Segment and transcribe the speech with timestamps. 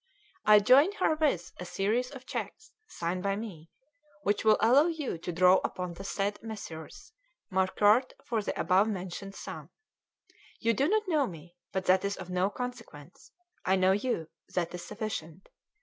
[0.47, 3.69] I join herewith a series of cheques, signed by me,
[4.23, 7.11] which will allow you to draw upon the said Messrs.
[7.51, 9.69] Marcuart for the above mentioned sum.
[10.59, 13.31] You do not know me, but that is of no consequence.
[13.63, 15.49] I know you: that is sufficient.